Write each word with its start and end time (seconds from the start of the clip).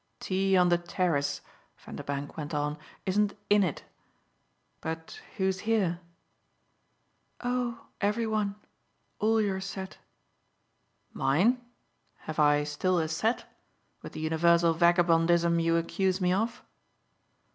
Tea 0.19 0.57
on 0.57 0.69
the 0.69 0.79
terrace," 0.79 1.41
Vanderbank 1.77 2.35
went 2.35 2.55
on, 2.55 2.79
"isn't 3.05 3.35
'in' 3.51 3.63
it. 3.63 3.83
But 4.81 5.21
who's 5.37 5.59
here?" 5.59 5.99
"Oh 7.41 7.85
every 8.01 8.25
one. 8.25 8.55
All 9.19 9.39
your 9.39 9.61
set." 9.61 9.99
"Mine? 11.13 11.61
Have 12.21 12.39
I 12.39 12.63
still 12.63 12.97
a 12.97 13.07
set 13.07 13.45
with 14.01 14.13
the 14.13 14.19
universal 14.21 14.73
vagabondism 14.73 15.59
you 15.61 15.77
accuse 15.77 16.19
me 16.19 16.33
of?" 16.33 16.63